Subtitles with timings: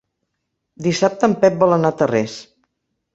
[0.87, 2.39] Dissabte en Pep vol anar a Tarrés.